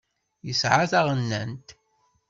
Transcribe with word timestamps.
Nesεa 0.45 0.83
taɣennant. 0.91 1.67